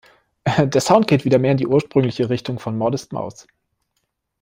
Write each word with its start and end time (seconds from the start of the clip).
Der 0.57 0.81
Sound 0.81 1.07
geht 1.07 1.25
wieder 1.25 1.37
mehr 1.37 1.51
in 1.51 1.57
die 1.57 1.67
ursprüngliche 1.67 2.27
Richtung 2.31 2.57
von 2.57 2.75
"Modest 2.75 3.13
Mouse". 3.13 3.45